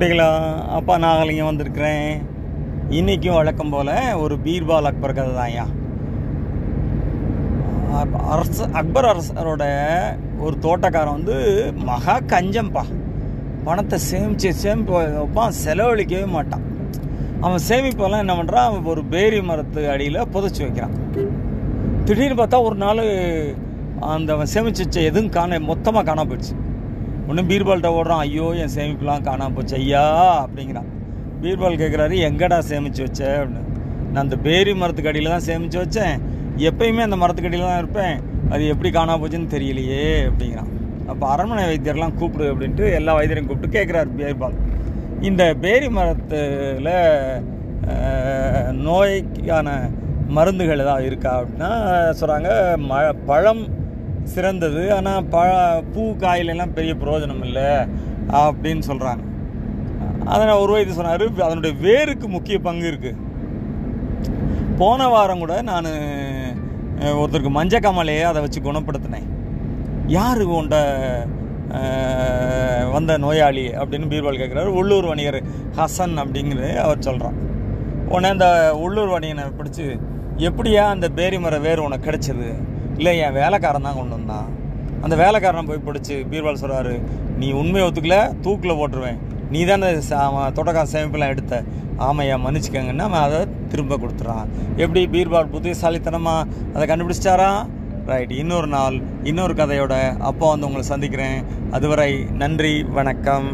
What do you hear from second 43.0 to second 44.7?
வைத்தியரையும் கூப்பிட்டு கேட்குறாரு பீர்பால்.